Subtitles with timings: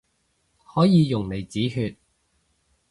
[0.73, 1.95] 可以用嚟止血